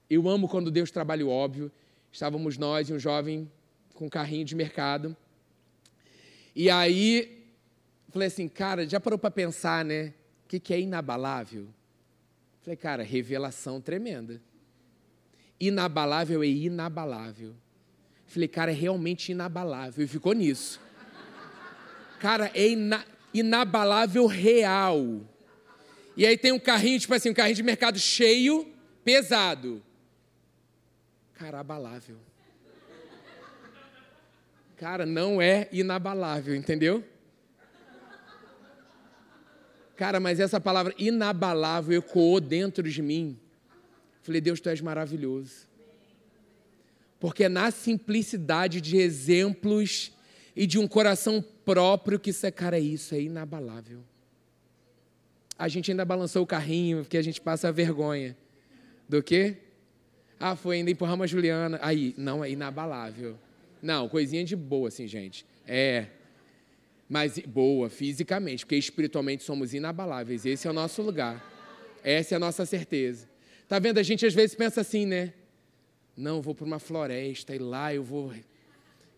[0.09, 1.71] Eu amo quando Deus trabalha o óbvio.
[2.11, 3.51] Estávamos nós e um jovem
[3.93, 5.15] com um carrinho de mercado.
[6.55, 7.45] E aí,
[8.09, 10.13] falei assim, cara, já parou para pensar, né?
[10.45, 11.67] O que é inabalável?
[12.61, 14.41] Falei, cara, revelação tremenda
[15.59, 17.53] inabalável é inabalável.
[18.25, 20.03] Falei, cara, é realmente inabalável.
[20.03, 20.79] E ficou nisso.
[22.19, 25.21] Cara, é ina inabalável real.
[26.15, 28.67] E aí tem um carrinho, tipo assim, um carrinho de mercado cheio,
[29.03, 29.83] pesado.
[31.39, 32.17] Cara, abalável.
[34.75, 37.01] Cara, não é inabalável, entendeu?
[39.95, 43.39] Cara, mas essa palavra inabalável ecoou dentro de mim.
[44.21, 45.65] Falei, Deus, tu és maravilhoso.
[47.21, 50.11] Porque é na simplicidade de exemplos
[50.53, 54.01] e de um coração próprio que isso é, cara, isso, é inabalável.
[55.57, 58.37] A gente ainda balançou o carrinho, porque a gente passa a vergonha.
[59.07, 59.57] Do quê?
[60.39, 61.79] Ah, foi ainda empurrar a Juliana.
[61.81, 63.37] Aí, não, é inabalável.
[63.81, 65.45] Não, coisinha de boa, assim, gente.
[65.67, 66.07] É.
[67.09, 70.45] Mas boa, fisicamente, porque espiritualmente somos inabaláveis.
[70.45, 71.43] Esse é o nosso lugar.
[72.03, 73.27] Essa é a nossa certeza.
[73.67, 73.97] Tá vendo?
[73.97, 75.33] A gente às vezes pensa assim, né?
[76.15, 78.33] Não, vou para uma floresta e lá eu vou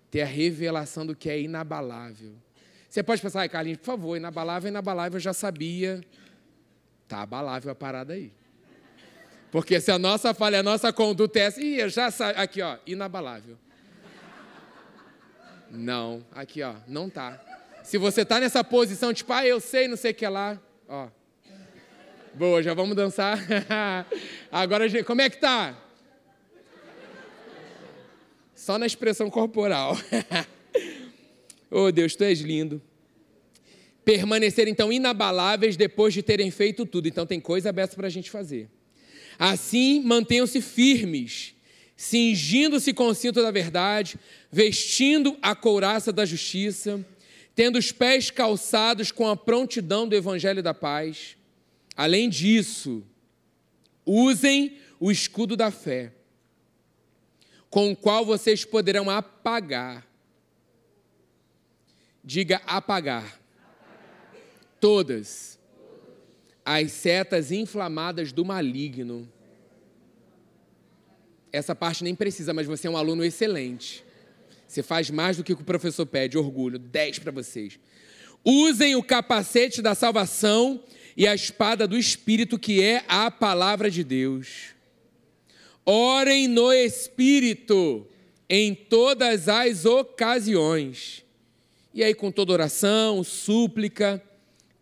[0.10, 2.34] ter a revelação do que é inabalável.
[2.90, 6.02] Você pode pensar, ai, Carlinhos, por favor, inabalável, inabalável, eu já sabia.
[7.08, 8.32] Tá abalável a parada aí.
[9.52, 12.62] Porque se a nossa falha, a nossa conduta é essa, ih, eu já sabe, aqui
[12.62, 13.58] ó, inabalável.
[15.70, 17.40] Não, aqui ó, não tá.
[17.84, 21.10] Se você tá nessa posição, tipo, ah, eu sei, não sei o que lá, ó,
[22.34, 23.38] Boa, já vamos dançar.
[24.50, 25.78] Agora, como é que tá?
[28.56, 29.98] Só na expressão corporal.
[31.70, 32.82] oh, Deus, tu és lindo.
[34.06, 37.08] Permanecer então inabaláveis depois de terem feito tudo.
[37.08, 38.70] Então tem coisa aberta para a gente fazer.
[39.44, 41.56] Assim, mantenham-se firmes,
[41.96, 44.20] cingindo-se com o cinto da verdade,
[44.52, 47.04] vestindo a couraça da justiça,
[47.56, 51.36] tendo os pés calçados com a prontidão do evangelho da paz
[51.96, 53.04] Além disso,
[54.06, 56.14] usem o escudo da fé,
[57.70, 60.08] com o qual vocês poderão apagar.
[62.24, 63.39] Diga apagar.
[64.80, 65.60] Todas
[66.76, 69.28] as setas inflamadas do maligno.
[71.51, 74.03] Essa parte nem precisa, mas você é um aluno excelente.
[74.67, 76.80] Você faz mais do que o professor pede, orgulho.
[76.80, 77.78] 10 para vocês.
[78.43, 80.82] Usem o capacete da salvação
[81.15, 84.74] e a espada do Espírito, que é a palavra de Deus.
[85.86, 88.07] Orem no Espírito
[88.49, 91.26] em todas as ocasiões.
[91.93, 94.24] E aí, com toda oração, súplica,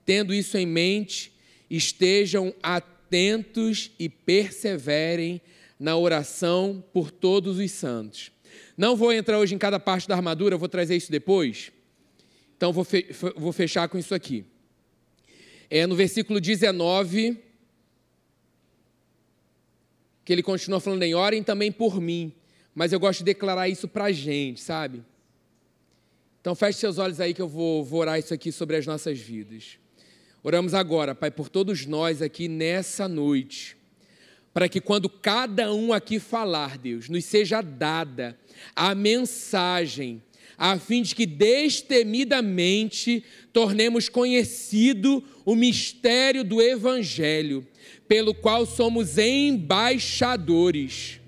[0.06, 1.32] tendo isso em mente,
[1.70, 5.42] estejam atentos e perseverem
[5.80, 8.32] na oração por todos os santos.
[8.78, 11.72] Não vou entrar hoje em cada parte da armadura, vou trazer isso depois.
[12.58, 13.06] Então, vou, fe
[13.36, 14.46] vou fechar com isso aqui.
[15.70, 17.38] É no versículo 19,
[20.26, 22.34] que ele continua falando em orem também por mim.
[22.74, 25.04] Mas eu gosto de declarar isso para a gente, sabe?
[26.42, 29.20] Então feche seus olhos aí que eu vou, vou orar isso aqui sobre as nossas
[29.20, 29.78] vidas.
[30.42, 33.76] Oramos agora, Pai, por todos nós aqui nessa noite,
[34.54, 38.40] para que quando cada um aqui falar, Deus, nos seja dada
[38.74, 40.24] a mensagem,
[40.58, 43.22] a fim de que destemidamente
[43.52, 47.68] tornemos conhecido o mistério do Evangelho,
[48.08, 51.20] pelo qual somos embaixadores.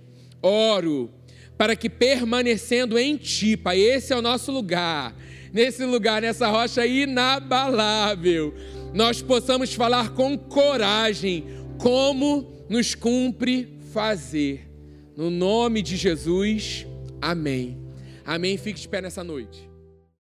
[0.42, 1.14] Oro
[1.62, 5.16] para que permanecendo em ti, Pai, esse é o nosso lugar,
[5.52, 8.54] nesse lugar, nessa rocha inabalável,
[8.94, 11.46] nós possamos falar com coragem
[11.78, 14.68] como nos cumpre fazer.
[15.16, 16.86] No nome de Jesus,
[17.22, 17.78] amém.
[18.26, 18.58] Amém.
[18.58, 19.71] Fique de pé nessa noite.